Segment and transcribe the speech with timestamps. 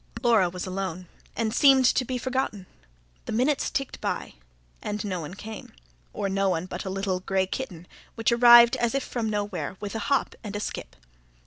[0.23, 1.05] Laura was alone,
[1.35, 2.65] and seemed to be forgotten
[3.25, 4.33] The minutes ticked by,
[4.81, 5.73] and no one came
[6.11, 7.85] or no one but a little grey kitten,
[8.15, 10.95] which arrived as if from nowhere, with a hop and a skip.